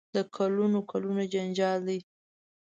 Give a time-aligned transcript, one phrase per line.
[0.15, 1.99] د کلونو کلونو جنجال دی.